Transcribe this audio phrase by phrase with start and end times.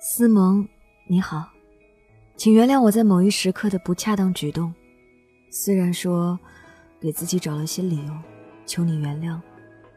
[0.00, 0.66] 思萌，
[1.08, 1.50] 你好，
[2.36, 4.72] 请原谅我在某一时刻的不恰当举动。
[5.50, 6.38] 虽然说
[7.00, 8.16] 给自己找了些理由，
[8.64, 9.40] 求你原谅，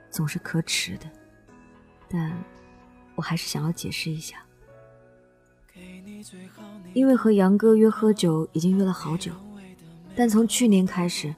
[0.09, 1.05] 总是可耻的，
[2.09, 2.35] 但
[3.13, 4.43] 我还是想要解释一下。
[6.93, 9.31] 因为和杨哥约喝酒已经约了好久，
[10.15, 11.33] 但从去年开始，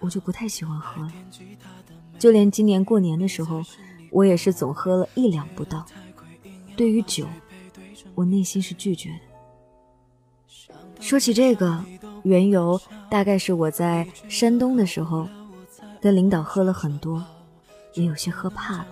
[0.00, 1.12] 我就不太喜欢喝了。
[2.18, 3.62] 就连今年过年的时候，
[4.10, 5.86] 我也是总喝了一两不到。
[6.76, 7.26] 对于酒，
[8.14, 9.20] 我内心是拒绝的。
[11.00, 11.82] 说起这个
[12.24, 15.28] 缘由，大概是我在山东的时候，
[16.00, 17.24] 跟领导喝了很多，
[17.94, 18.86] 也有些喝怕了，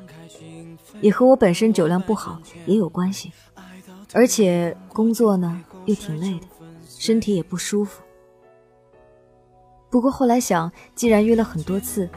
[1.01, 3.33] 也和我本身酒量不好也有关系。
[4.15, 6.47] 而且工作呢又挺累的，
[6.87, 8.03] 身体也不舒服。
[9.91, 12.09] 不过后来想，既然约了很多次，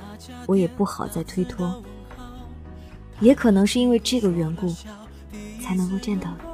[0.46, 1.84] 我也不好再推脱。
[3.20, 4.74] 也可能是因为这个缘故，
[5.62, 6.51] 才能够见到你。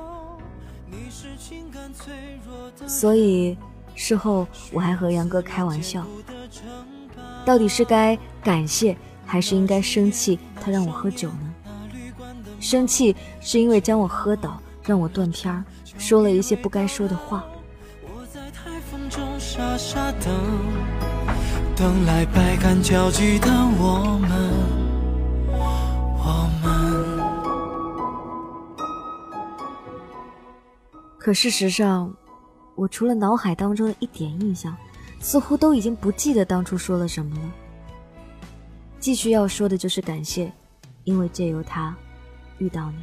[2.86, 3.58] 所以
[3.96, 6.06] 事后我还和杨哥开玩笑，
[7.46, 10.40] 到底是该感谢还是应该生气？
[10.62, 11.54] 他让我喝酒呢？
[12.60, 15.64] 生气是因为将我喝倒，让我断片儿，
[15.98, 17.44] 说了一些不该说的话。
[18.04, 20.34] 我在台风中傻傻等
[21.76, 24.54] 等来百感交集的我们，
[31.18, 32.14] 可事实上，
[32.76, 34.76] 我除了脑海当中的一点印象，
[35.20, 37.52] 似乎都已经不记得当初说了什么了。
[39.00, 40.52] 继续要说的就是感谢，
[41.04, 41.96] 因为借由他
[42.58, 42.98] 遇到你。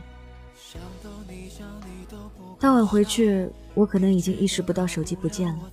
[2.59, 5.71] 当晚回去，我可能已经意识不到手机不见了，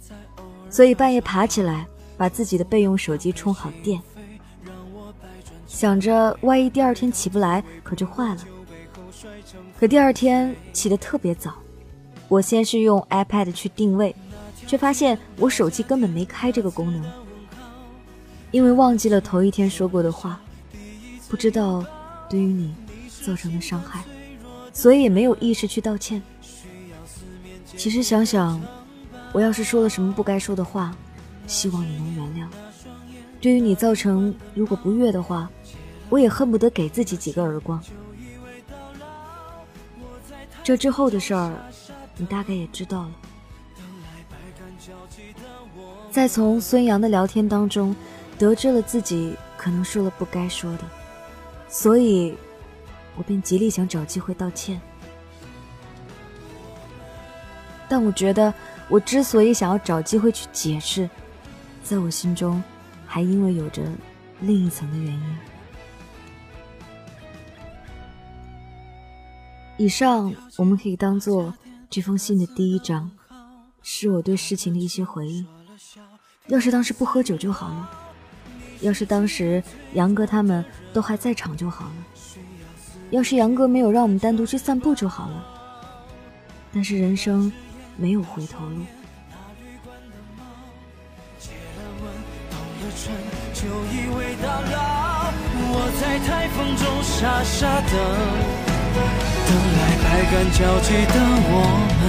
[0.70, 1.88] 所以半夜爬起来。
[2.18, 4.00] 把自己的备用手机充好电，
[5.66, 8.42] 想着万一第二天起不来，可就坏了。
[9.80, 11.56] 可第二天起得特别早，
[12.32, 14.16] 我先是用 iPad 去定位，
[14.66, 17.04] 却发现我手机根本没开这个功能。
[18.52, 20.40] 因为忘记了头一天说过的话，
[21.28, 21.86] 不知道
[22.30, 22.74] 对于你
[23.22, 24.06] 造成的伤害，
[24.72, 26.24] 所以也没有意识去道歉。
[27.76, 28.62] 其实想想，
[29.34, 30.96] 我要是说了什么不该说的话。
[31.48, 32.50] 希望你能原谅。
[33.42, 35.50] 对于你造成如果不悦的话，
[36.10, 37.84] 我也恨不得给自己几个耳光。
[40.64, 41.52] 这之后的事儿，
[42.22, 43.12] 你大概也知道了。
[46.12, 47.96] 在从孙杨的聊天当中，
[48.38, 50.84] 得知了自己可能说了不该说的，
[51.68, 52.38] 所以，
[53.16, 54.80] 我便极力想找机会道歉。
[57.90, 58.54] 但我觉得，
[58.88, 61.10] 我之所以想要找机会去解释。
[61.84, 62.62] 在我心中，
[63.08, 63.82] 还因为有着
[64.42, 65.38] 另一层的原因。
[69.78, 71.52] 以上我们可以当做
[71.92, 73.12] 这封信的第一章，
[73.84, 75.46] 是我对事情的一些回忆。
[76.48, 77.90] 要是当时不喝酒就好了，
[78.80, 79.62] 要是当时
[79.94, 80.64] 杨哥他们
[80.94, 81.92] 都还在场就好了，
[83.10, 85.46] 要是杨哥没有让我们单独去散步就好了。
[86.72, 87.52] 但是人生
[87.98, 88.86] 没有回头路。
[93.54, 95.30] 就以为到老，
[95.74, 101.54] 我在台风中傻傻等，等来百感交集的我
[102.00, 102.02] 们，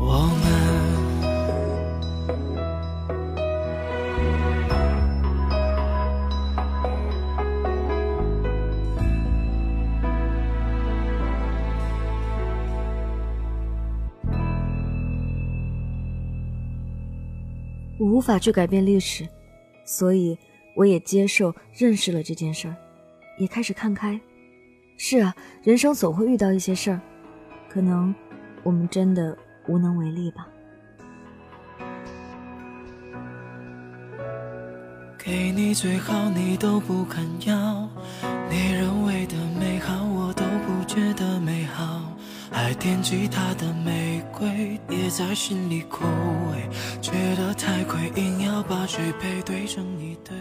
[0.00, 0.04] 我
[0.42, 0.44] 们。
[17.98, 19.28] 我无法去改变历史。
[19.84, 20.36] 所以，
[20.74, 22.74] 我也接受、认识了这件事儿，
[23.38, 24.20] 也开始看开。
[25.04, 27.00] 是啊，人生总会遇到一些事儿，
[27.68, 28.14] 可能
[28.62, 29.36] 我们真的
[29.66, 30.46] 无能为力吧。
[35.18, 37.88] 给你最好，你都不肯要，
[38.48, 42.00] 你认为的美好，我都不觉得美好。
[42.52, 50.36] 还惦记他的玫瑰，也在心里枯萎，觉得太亏，硬要把水杯对成一对。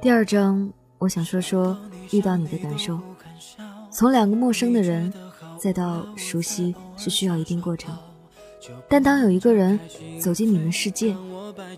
[0.00, 1.76] 第二章，我想说说
[2.12, 3.00] 遇到你的感受。
[3.98, 5.12] 从两个陌生的人，
[5.58, 7.92] 再到熟悉，是需要一定过程。
[8.88, 9.76] 但当有一个人
[10.20, 11.16] 走进你们世界，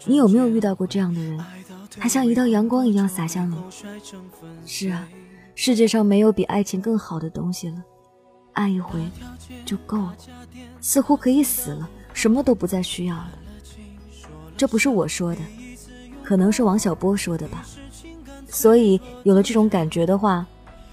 [0.04, 1.42] 你有没有遇到过这样的人？
[1.98, 3.56] 他像一道阳光一样洒向你。
[4.66, 5.08] 是啊，
[5.54, 7.82] 世界上没有比爱情更好的东西了。
[8.52, 9.00] 爱一回
[9.64, 10.14] 就够了，
[10.82, 13.30] 似乎可以死了，什么都不再需要了。
[14.58, 15.40] 这不是我说的，
[16.22, 17.64] 可能是王小波说的吧。
[18.46, 20.46] 所以有了这种感觉的话，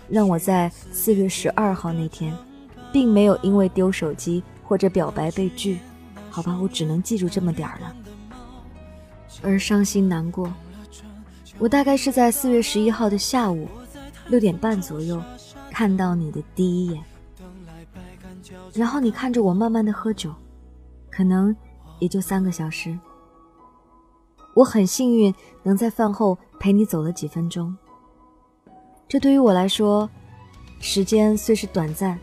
[0.09, 2.35] 让我在四月十二号那天
[2.91, 5.79] 并没有因为丢手机或者表白被拒，
[6.29, 7.95] 好吧，我只能记住这么点儿了。
[9.41, 10.51] 而伤心难过，
[11.59, 13.67] 我大概是在四月十一号的下午
[14.27, 15.21] 六点半左右
[15.71, 17.03] 看到你的第一眼，
[18.73, 20.33] 然后你看着我慢慢的喝酒，
[21.11, 21.55] 可能
[21.99, 22.97] 也就三个小时。
[24.55, 27.75] 我很幸运能在饭后陪你走了几分钟，
[29.07, 30.09] 这对于我来说，
[30.79, 32.19] 时间虽是短暂，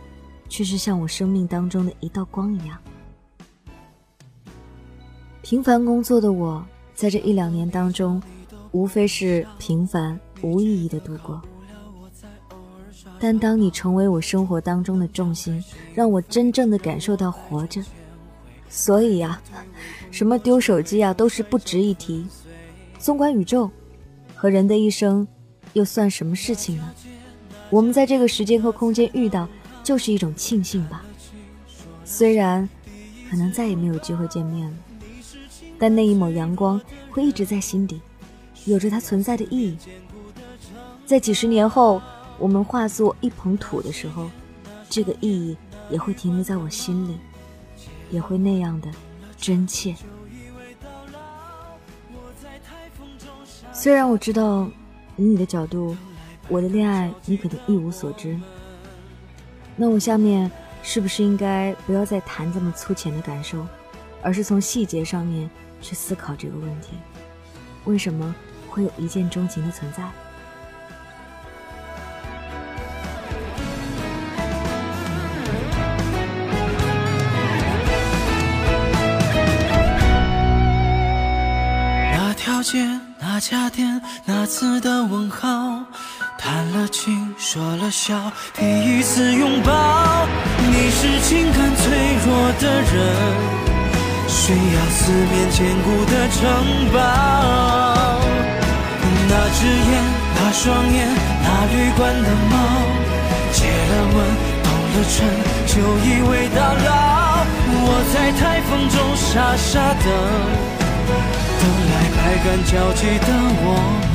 [0.48, 2.78] 却是像我生命当中的一道光一样。
[5.42, 6.64] 平凡工作的我。
[6.94, 8.22] 在这一两年当中，
[8.70, 11.42] 无非是平凡无意义的度过。
[13.19, 15.60] 但当你成为我生活当中的重心，
[15.92, 17.82] 让我真正的感受到活着。
[18.69, 19.42] 所以呀，
[20.12, 22.25] 什么丢手机啊，都是不值一提。
[22.96, 23.69] 纵观宇宙，
[24.36, 25.26] 和人的一生，
[25.74, 26.94] 又算什么事情呢？
[27.70, 29.46] 我们在这个时间和空间遇到，
[29.82, 31.04] 就是一种庆幸吧。
[32.04, 32.68] 虽然，
[33.30, 34.76] 可能再也没有机会见面了。
[35.78, 36.80] 但那一抹阳光
[37.10, 38.00] 会一直在心底，
[38.64, 39.76] 有着它存在的意义。
[41.04, 42.00] 在几十年后，
[42.38, 44.30] 我们化作一捧土的时候，
[44.88, 45.56] 这个意义
[45.90, 47.18] 也会停留在我心里，
[48.10, 48.88] 也会那样的
[49.36, 49.94] 真切。
[53.72, 54.70] 虽然我知道，
[55.16, 55.96] 以你的角度，
[56.49, 58.38] 我的恋爱你可能一无所知。
[59.76, 60.50] 那我下面
[60.82, 63.66] 是不是应该不要再谈这么粗浅的感受，
[64.22, 65.49] 而是从细节上面？
[65.82, 66.93] 去思考这个问题：
[67.84, 68.34] 为什么
[68.70, 70.02] 会有一见钟情的存在？
[82.12, 82.99] 那条街，
[83.34, 85.48] 那家店，那次的问号，
[86.38, 90.25] 谈了情，说了笑，第一次拥抱。
[90.70, 92.94] 你是情感脆弱的人。
[94.28, 96.38] 需要四面坚固的城
[96.92, 98.22] 堡。
[99.28, 99.92] 那只眼，
[100.36, 100.62] 那双
[100.94, 101.10] 眼，
[101.42, 102.54] 那旅馆的猫，
[103.50, 104.16] 结了吻，
[104.62, 105.26] 动了唇，
[105.66, 105.75] 就
[106.06, 107.42] 以为到老。
[107.82, 109.72] 我在台风中傻傻
[110.04, 110.06] 等，
[111.64, 113.28] 等来百感交集的
[113.64, 113.66] 我
[114.12, 114.14] 们，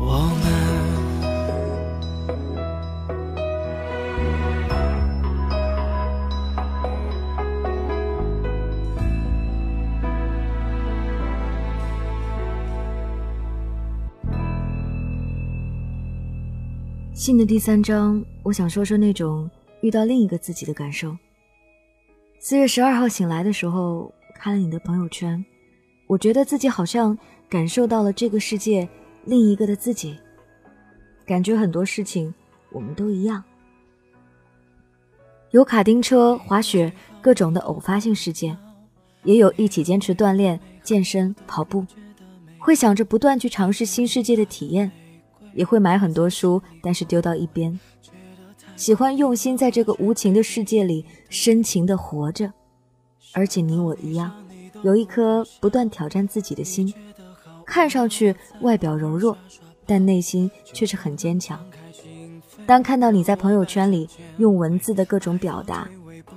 [0.00, 0.04] 我
[0.42, 0.44] 们。
[17.14, 19.48] 信的第三章，我想说说那种
[19.80, 21.16] 遇到另一个自己的感受。
[22.40, 25.44] 四月十二号醒来的时候，看了你的朋友圈，
[26.12, 27.16] 我觉得自己好像
[27.48, 28.86] 感受到了这个世界
[29.24, 30.14] 另一个的自己，
[31.24, 32.34] 感觉很多事情
[32.70, 33.42] 我们都一样，
[35.52, 36.92] 有卡丁车、滑雪
[37.22, 38.54] 各种的偶发性事件，
[39.24, 41.86] 也有一起坚持锻炼、健身、跑步，
[42.58, 44.92] 会想着不断去尝试新世界的体验。
[45.54, 47.78] 也会买很多书，但是丢到一边。
[48.76, 52.52] 喜欢用心在这个无情的世界里深情的活着，
[53.32, 54.32] 而且你我一样，
[54.82, 56.92] 有一颗不断挑战自己的心。
[57.64, 59.36] 看上去外表柔弱，
[59.86, 61.58] 但内心却是很坚强。
[62.66, 64.08] 当看到你在朋友圈里
[64.38, 65.88] 用文字的各种表达，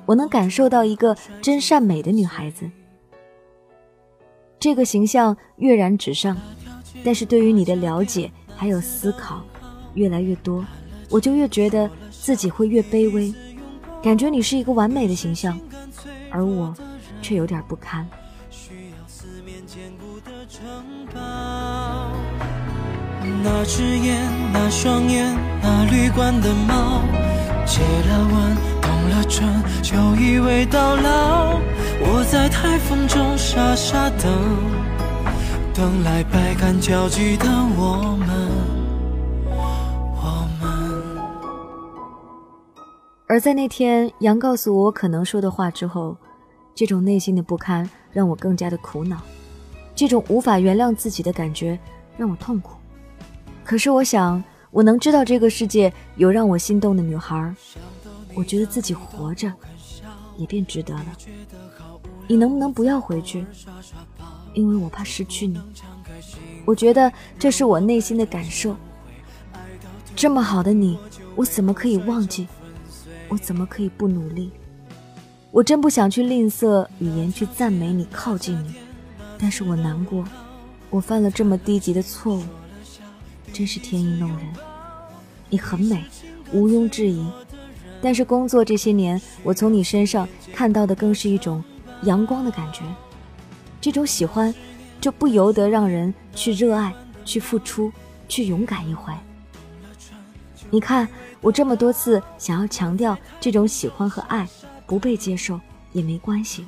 [0.06, 2.70] 我能感受到一个真善美的女孩子。
[4.60, 6.38] 这个形象跃然纸上，
[7.04, 8.32] 但是对于你的了解。
[8.58, 9.44] 还有思考，
[9.96, 10.66] 越来越多，
[11.10, 13.34] 我就越觉得自己会越卑微，
[14.02, 15.60] 感觉你是一个完美的形象，
[16.32, 16.74] 而我
[17.22, 18.10] 却有点不堪。
[19.44, 20.62] 面坚固的城
[21.14, 21.20] 堡
[23.44, 24.22] 那只眼，
[24.54, 27.02] 那双眼，那旅馆的猫，
[27.66, 31.60] 结了吻，动了唇，就以为到老。
[32.02, 34.32] 我在台风中傻傻等。
[35.74, 38.50] 等来百感交集的我们，
[39.50, 40.64] 我们。
[43.28, 46.16] 而在那天杨告诉我可能说的话之后，
[46.74, 49.22] 这种内心的不堪让我更加的苦恼，
[49.94, 51.78] 这种无法原谅自己的感觉
[52.16, 52.78] 让我痛苦。
[53.66, 54.42] 可是我想，
[54.72, 57.54] 我能知道这个世界有让我心动的女孩，
[58.34, 59.52] 我觉得自己活着
[60.38, 61.06] 也便值得了。
[62.26, 63.46] 你能不能不要回去？
[64.54, 65.62] 因为我怕失去你，
[66.64, 68.78] 我觉得这是我内心的感受。
[70.16, 70.98] 这么好的你，
[71.36, 72.48] 我怎么可以忘记？
[73.28, 74.52] 我怎么可以不努力？
[75.56, 78.76] 我真不想去吝啬语言去赞美你、靠近你，
[79.40, 80.22] 但是我难过，
[80.90, 82.44] 我犯了这么低级的错误，
[83.54, 84.46] 真是天意弄人。
[85.50, 86.04] 你很美，
[86.52, 87.26] 毋庸置疑，
[88.02, 91.64] 但是工作这些年，我从你身上看到的更是一种
[92.02, 92.82] 阳光的感觉。
[93.80, 94.54] 这种喜欢，
[95.00, 96.94] 就不由得让人去热爱、
[97.24, 97.90] 去付出、
[98.28, 99.14] 去勇敢一回。
[100.70, 101.08] 你看，
[101.40, 104.46] 我这么多次想要强调这种喜欢和爱
[104.86, 105.60] 不被接受
[105.92, 106.66] 也没关系，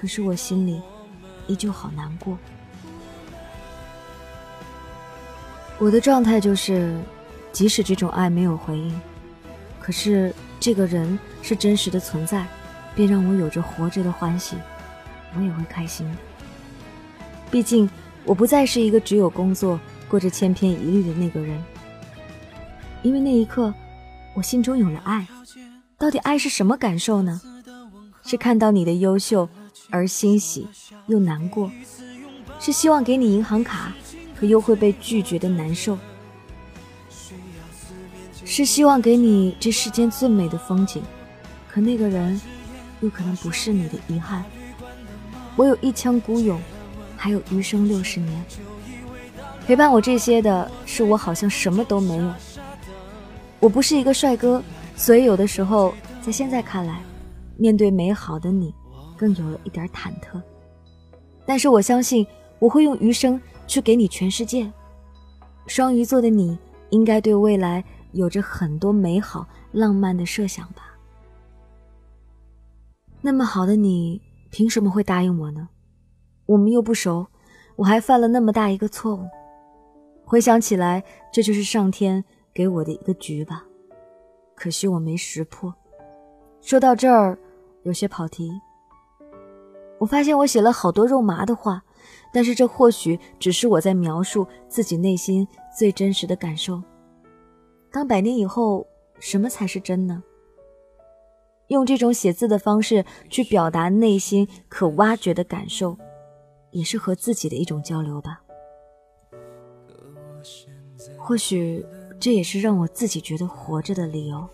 [0.00, 0.80] 可是我心里
[1.46, 2.36] 依旧好难过。
[5.78, 6.98] 我的状态就是，
[7.52, 9.00] 即使这种爱没有回应。
[9.78, 12.46] 可是这个人是真实的存在，
[12.94, 14.56] 便让我有着活着的欢喜，
[15.36, 16.10] 我也会开心。
[17.50, 17.88] 毕竟
[18.24, 21.62] 我不再是一个只有工作、过着千篇一律的那个人。
[23.02, 23.72] 因为那一刻，
[24.34, 25.24] 我心中有了爱。
[25.98, 27.40] 到底爱是什么感受呢？
[28.22, 29.48] 是看到你的优秀
[29.88, 30.66] 而欣喜
[31.06, 31.70] 又难过，
[32.60, 33.92] 是希望给你银行卡，
[34.38, 35.98] 可又会被拒绝的难受。
[38.44, 41.02] 是希望给你这世间最美的风景，
[41.68, 42.38] 可那个人
[43.00, 44.44] 又可能不是你的遗憾。
[45.56, 46.60] 我有一腔孤勇，
[47.16, 48.44] 还有余生六十年，
[49.66, 52.34] 陪伴我这些的是我好像什么都没有。
[53.58, 54.62] 我不是一个帅哥，
[54.96, 57.00] 所以有的时候在现在看来，
[57.56, 58.74] 面对美好的你，
[59.16, 60.40] 更有了一点忐忑。
[61.44, 62.26] 但是我相信
[62.58, 64.70] 我会用余生去给你全世界。
[65.66, 66.58] 双鱼座的你
[66.90, 67.84] 应该对未来。
[68.12, 70.96] 有着很多美好浪漫的设想吧。
[73.20, 75.68] 那么好的你，凭什么会答应我呢？
[76.46, 77.26] 我们又不熟，
[77.74, 79.28] 我还犯了那么大一个错误。
[80.24, 82.24] 回想起来，这就是上天
[82.54, 83.65] 给我的一个局吧。
[84.56, 85.72] 可惜我没识破。
[86.60, 87.38] 说到这儿，
[87.84, 88.50] 有些跑题。
[89.98, 91.84] 我发现我写了好多肉麻的话，
[92.32, 95.46] 但是这或许只是我在描述自己内心
[95.78, 96.82] 最真实的感受。
[97.92, 98.86] 当百年以后，
[99.20, 100.22] 什么才是真呢？
[101.68, 105.96] 用这种写字的方式去表达内心可挖掘的感受，
[106.70, 108.40] 也是和自己的一种交流吧。
[111.16, 111.84] 或许
[112.18, 114.46] 这也是让我自己觉得活着的理由。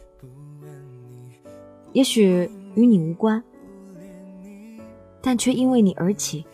[1.92, 3.42] 也许与你无关，
[5.20, 6.44] 但却因为你而起。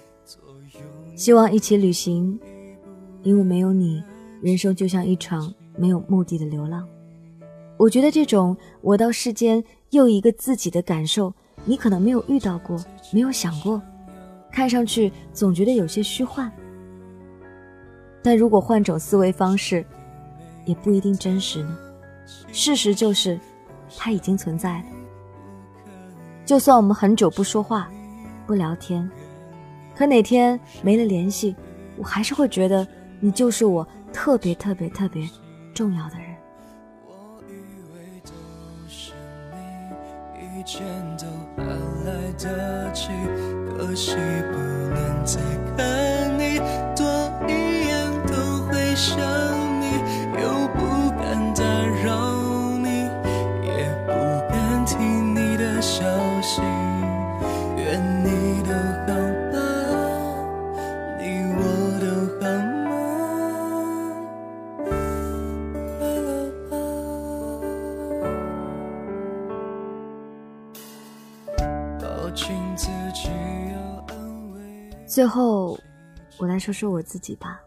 [1.17, 2.39] 希望一起旅行，
[3.23, 4.03] 因为没有你，
[4.41, 5.53] 人生就像一场。
[5.81, 6.85] 没有目的的流浪，
[7.77, 11.33] 我觉得这种我到世间又一个自己的感受，
[11.65, 12.77] 你可能没有遇到过，
[13.13, 13.81] 没有想过，
[14.51, 16.51] 看上去总觉得有些虚幻。
[18.25, 19.87] 但如果换种思维方式，
[20.69, 21.77] 也不一定真实呢。
[22.53, 23.41] 事实就是，
[23.97, 24.85] 它已经存在了。
[26.45, 27.91] 就算我们很久不说话、
[28.47, 29.11] 不聊天，
[29.97, 31.57] 可哪天没了联系，
[31.97, 32.87] 我还是会觉得
[33.19, 35.27] 你就是我特别特别特别。
[35.75, 36.27] 重要的人
[37.07, 37.53] 我以
[37.95, 38.33] 为都
[38.89, 39.13] 是
[39.53, 40.81] 你一切
[41.17, 41.63] 都还
[42.05, 43.07] 来得及
[43.69, 44.17] 可惜
[44.51, 45.41] 不能再
[45.77, 46.59] 看你
[75.07, 75.79] 最后，
[76.39, 77.61] 我来说说我自己吧。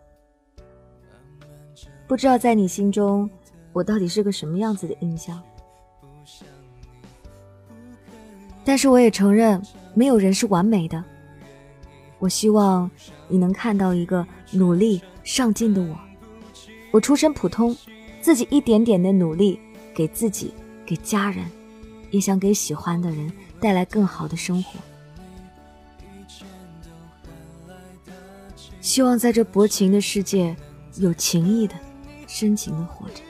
[2.07, 3.29] 不知道在你心中，
[3.73, 5.41] 我到底是个什么样子的印象？
[8.63, 9.61] 但是我也承认，
[9.93, 11.03] 没有人是完美的。
[12.19, 12.89] 我希望
[13.27, 15.97] 你能看到一个努力上进的我。
[16.91, 17.75] 我出身普通，
[18.21, 19.59] 自己一点点的努力，
[19.93, 20.53] 给自己，
[20.85, 21.45] 给家人，
[22.11, 23.31] 也想给喜欢的人
[23.62, 24.80] 带来更好的生活。
[28.82, 30.56] 希望在这薄情的世界，
[30.96, 31.75] 有情义的、
[32.27, 33.22] 深情的活着。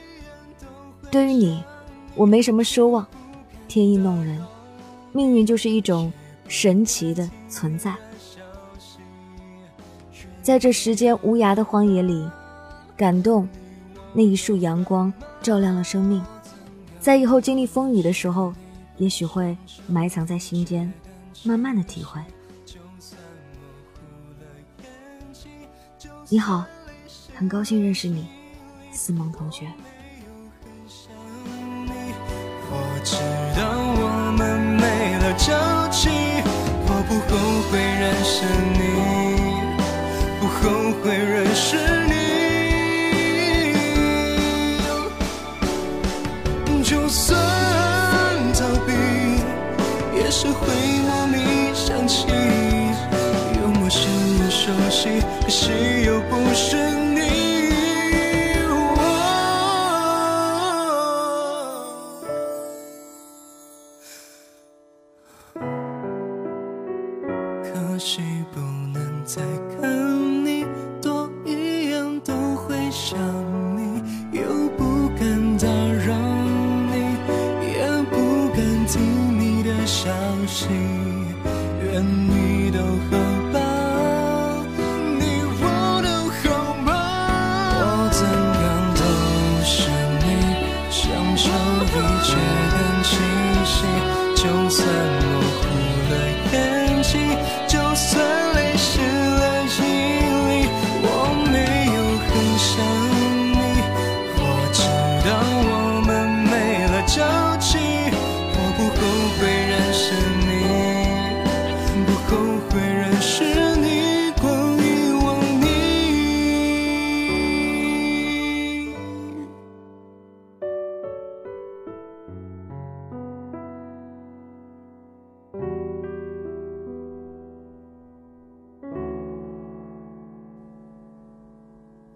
[1.10, 1.62] 对于你，
[2.14, 3.06] 我没什么奢望，
[3.68, 4.42] 天意弄人，
[5.12, 6.10] 命运就是一种
[6.48, 7.94] 神奇的存在。
[10.40, 12.26] 在这时间无涯的荒野里，
[12.96, 13.46] 感动
[14.14, 15.12] 那一束阳光
[15.42, 16.24] 照亮了生命，
[16.98, 18.54] 在以后经历风雨的时候，
[18.98, 19.56] 也许会
[19.86, 20.92] 埋藏在心间，
[21.42, 22.20] 慢慢的体会。
[26.28, 26.64] 你好，
[27.34, 28.26] 很高兴认识你，
[28.92, 29.66] 思萌同学。
[32.74, 33.16] 我知
[33.58, 33.62] 道
[33.98, 34.02] 我
[34.38, 34.40] 们
[34.80, 34.86] 没
[35.18, 35.52] 了交
[35.88, 36.08] 集，
[36.86, 37.32] 我不后
[37.68, 38.32] 悔认识
[38.72, 38.80] 你，
[40.40, 40.60] 不后
[41.02, 41.76] 悔认识
[46.76, 46.82] 你。
[46.82, 47.41] 就算。
[50.34, 50.66] 是会
[51.06, 52.26] 莫名想起，
[53.60, 54.10] 又陌生
[54.42, 55.70] 又熟悉，可惜
[56.06, 57.20] 又不是你。
[67.62, 68.22] 可惜
[68.54, 68.60] 不
[68.94, 69.42] 能再
[69.78, 70.01] 看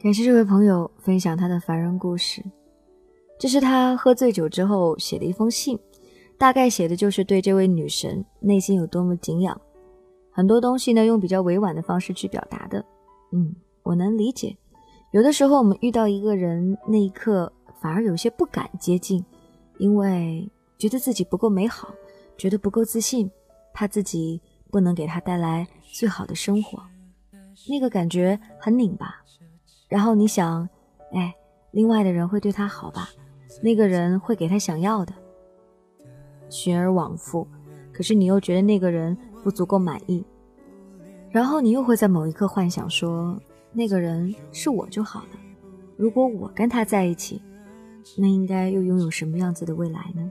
[0.07, 2.41] 感谢这位朋友分享他的凡人故事，
[3.41, 5.77] 这是他喝醉酒之后写的一封信，
[6.39, 9.61] 大概写的就是对这位女神内心有多么敬仰。
[10.31, 12.85] 很多东西呢，用比较委婉的方式去表达的。
[13.33, 14.57] 嗯，我能理解。
[15.11, 19.25] 有的时候我们遇到一个人，那一刻反而有些不敢接近，
[19.79, 20.49] 因为
[20.79, 21.93] 觉得自己不够美好，
[22.39, 23.29] 觉得不够自信，
[23.75, 26.81] 怕自己不能给他带来最好的生活，
[27.69, 29.21] 那个感觉很拧巴。
[29.88, 30.69] 然后你想，
[31.12, 31.35] 哎，
[31.71, 33.09] 另外的人会对他好吧？
[33.62, 35.12] 那个人会给他想要的，
[36.49, 37.47] 寻而往复。
[37.93, 40.23] 可是你又觉得那个人不足够满意，
[41.30, 43.41] 然后你又会在某一刻幻想说，
[43.73, 45.28] 那个人是我就好了。
[45.97, 47.41] 如果我跟他在一起，
[48.19, 50.30] 那应该又拥有什么样子的未来呢？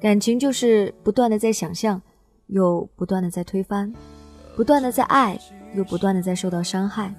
[0.00, 2.02] 感情就是不断的在想象，
[2.48, 3.92] 又不断的在推翻，
[4.56, 5.38] 不断的在爱，
[5.74, 7.14] 又不断的在受到伤害。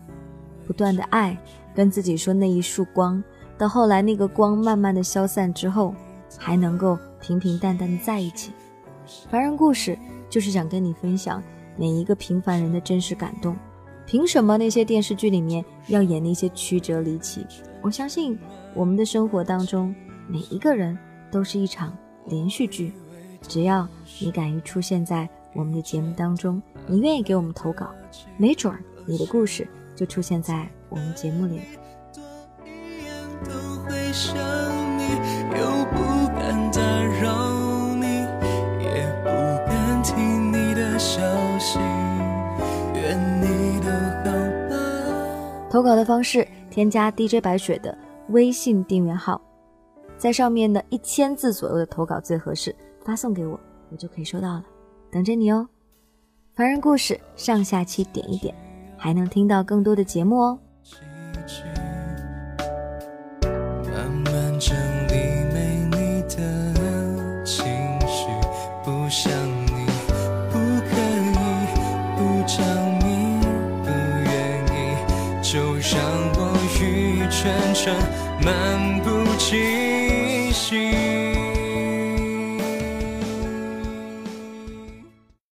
[0.65, 1.37] 不断的爱，
[1.73, 3.23] 跟自己说那一束光，
[3.57, 5.93] 到后来那个光慢慢的消散之后，
[6.37, 8.51] 还能够平平淡淡的在一起。
[9.29, 9.97] 凡人故事
[10.29, 11.41] 就是想跟你分享
[11.77, 13.55] 每一个平凡人的真实感动。
[14.07, 17.45] 凭什么那些电视剧里面要演那些曲折离奇？
[17.81, 18.37] 我相信
[18.73, 19.93] 我们的生活当中，
[20.27, 20.97] 每一个人
[21.31, 22.93] 都是一场连续剧。
[23.47, 23.87] 只要
[24.19, 27.89] 你敢于出现在我们的节目当中，你愿意给我们投稿，
[28.37, 29.67] 没准儿你的故事。
[29.95, 31.61] 就出现在我们节目里。
[33.43, 33.51] 都
[33.83, 34.35] 会想
[34.97, 35.03] 你，
[35.57, 36.81] 又不敢打
[37.21, 38.05] 扰你，
[38.81, 39.29] 也不
[39.67, 41.21] 敢听你的消
[41.59, 41.77] 息，
[42.95, 43.89] 愿你都
[44.23, 44.31] 好
[44.69, 45.69] 吧。
[45.69, 47.95] 投稿的方式：添加 DJ 白雪的
[48.29, 49.39] 微信订阅号，
[50.17, 53.59] 在上面的一千字左右的投稿最合适，发送给我，
[53.91, 54.63] 我就可以收到了，
[55.11, 55.67] 等着你哦。
[56.55, 58.55] 凡人故事上下期点一点。
[59.05, 60.57] 还能听到更多的节目哦。